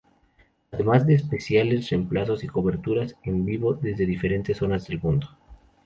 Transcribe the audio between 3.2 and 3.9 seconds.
en vivo